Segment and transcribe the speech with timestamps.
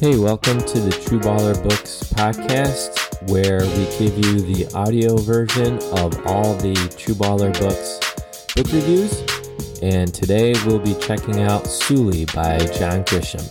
[0.00, 5.76] Hey, welcome to the True Baller Books podcast, where we give you the audio version
[5.96, 8.00] of all the True Baller Books
[8.56, 9.22] book reviews.
[9.82, 13.44] And today we'll be checking out Sooley by John Grisham.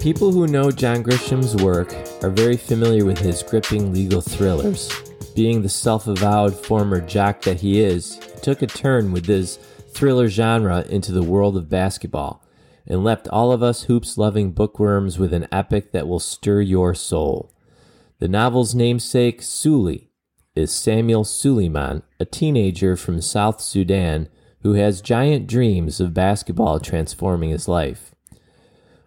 [0.00, 4.90] People who know John Grisham's work are very familiar with his gripping legal thrillers.
[5.36, 9.58] Being the self avowed former jock that he is, he took a turn with his
[9.92, 12.44] thriller genre into the world of basketball
[12.86, 16.94] and left all of us hoops loving bookworms with an epic that will stir your
[16.94, 17.52] soul.
[18.18, 20.08] The novel's namesake, Sooley,
[20.54, 24.28] is Samuel Sooleymon, a teenager from South Sudan
[24.62, 28.14] who has giant dreams of basketball transforming his life.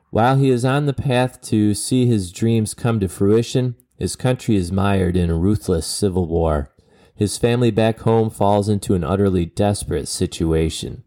[0.09, 4.55] While he is on the path to see his dreams come to fruition, his country
[4.55, 6.72] is mired in a ruthless civil war.
[7.16, 11.03] His family back home falls into an utterly desperate situation,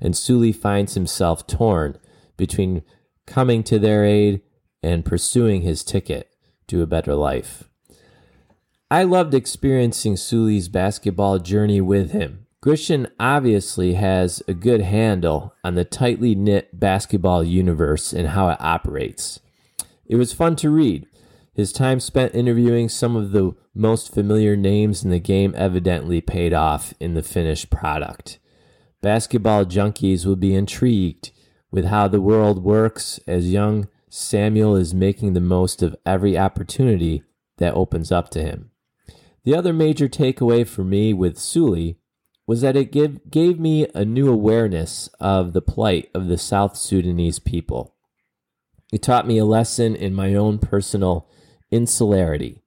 [0.00, 1.98] and Sooley finds himself torn
[2.36, 2.82] between
[3.26, 4.40] coming to their aid
[4.82, 6.30] and pursuing his ticket
[6.68, 7.68] to a better life.
[8.90, 12.46] I loved experiencing Sooley's basketball journey with him.
[12.64, 18.60] Grisham obviously has a good handle on the tightly knit basketball universe and how it
[18.60, 19.40] operates.
[20.06, 21.06] It was fun to read.
[21.58, 26.54] His time spent interviewing some of the most familiar names in the game evidently paid
[26.54, 28.38] off in the finished product.
[29.00, 31.32] Basketball junkies will be intrigued
[31.72, 37.24] with how the world works as young Samuel is making the most of every opportunity
[37.56, 38.70] that opens up to him.
[39.42, 41.96] The other major takeaway for me with Sooley
[42.46, 46.76] was that it give, gave me a new awareness of the plight of the South
[46.76, 47.96] Sudanese people.
[48.92, 51.28] It taught me a lesson in my own personal
[51.70, 52.62] insularity.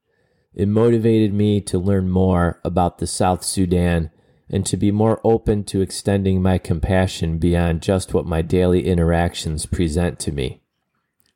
[0.53, 4.11] It motivated me to learn more about the South Sudan
[4.49, 9.65] and to be more open to extending my compassion beyond just what my daily interactions
[9.65, 10.61] present to me.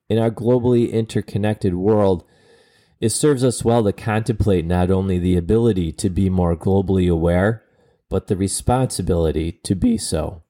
[0.10, 2.26] In our globally interconnected world,
[3.00, 7.64] it serves us well to contemplate not only the ability to be more globally aware,
[8.10, 10.44] but the responsibility to be so.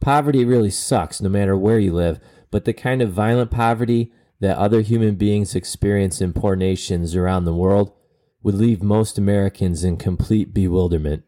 [0.00, 4.12] Poverty really sucks no matter where you live, but the kind of violent poverty
[4.44, 7.92] that other human beings experience in poor nations around the world
[8.42, 11.24] would leave most Americans in complete bewilderment.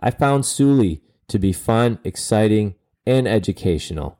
[0.00, 2.74] I found Sooley to be fun, exciting,
[3.06, 4.18] and educational.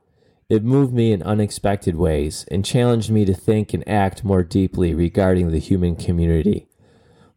[0.48, 4.94] It moved me in unexpected ways and challenged me to think and act more deeply
[4.94, 6.68] regarding the human community.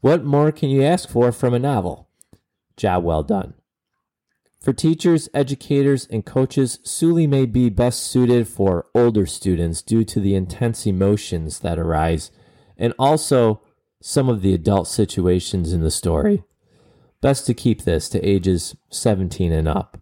[0.01, 2.07] What more can you ask for from a novel?
[2.77, 3.55] Job well done.
[4.61, 10.19] For teachers, educators, and coaches, Sooley may be best suited for older students due to
[10.19, 12.29] the intense emotions that arise
[12.77, 13.61] and also
[14.01, 16.43] some of the adult situations in the story.
[17.21, 20.01] Best to keep this to ages 17 and up.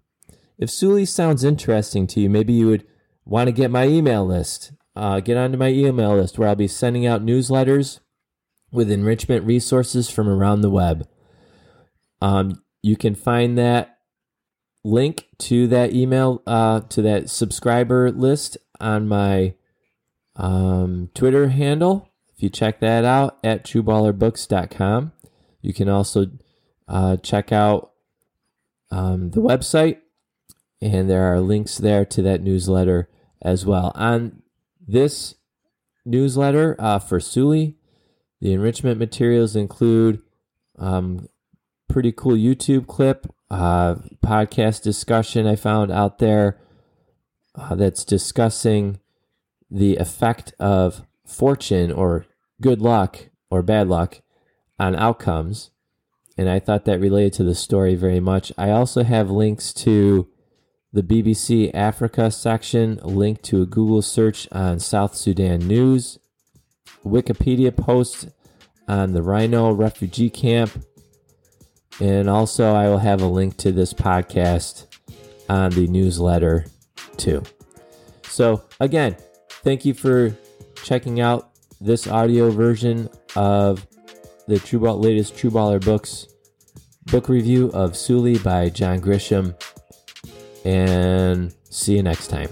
[0.57, 2.85] If Sooley sounds interesting to you, maybe you would
[3.25, 4.71] want to get my email list.
[4.95, 7.99] Uh, get onto my email list where I'll be sending out newsletters
[8.71, 11.07] with enrichment resources from around the web.
[12.21, 13.96] Um, you can find that
[14.87, 19.53] link to that email, uh, to that subscriber list on my
[20.35, 22.09] um, Twitter handle.
[22.35, 25.11] If you check that out at trueballerbooks.com,
[25.61, 26.27] you can also
[26.87, 27.91] uh, check out
[28.89, 29.97] um, the website,
[30.81, 33.09] and there are links there to that newsletter
[33.41, 33.91] as well.
[33.95, 34.41] On
[34.87, 35.35] this
[36.05, 37.75] newsletter uh, for Sooley,
[38.39, 40.21] the enrichment materials include
[40.77, 41.27] um,
[41.89, 46.59] pretty cool YouTube clip, uh, podcast discussion I found out there
[47.55, 48.99] uh, that's discussing
[49.69, 52.25] the effect of fortune or
[52.61, 54.21] good luck or bad luck
[54.79, 55.71] on outcomes.
[56.37, 58.51] And I thought that related to the story very much.
[58.57, 60.27] I also have links to
[60.93, 66.19] the BBC Africa section, link to a Google search on South Sudan news,
[67.05, 68.29] Wikipedia post
[68.87, 70.83] on the Rhino refugee camp,
[71.99, 74.85] and also, I will have a link to this podcast
[75.49, 76.65] on the newsletter
[77.17, 77.43] too.
[78.23, 79.15] So, again,
[79.63, 80.35] thank you for
[80.83, 81.49] checking out
[81.81, 83.85] this audio version of
[84.47, 86.27] the True Ball, latest True Baller Books
[87.05, 89.55] book review of Sooley by John Grisham.
[90.65, 92.49] And see you next time.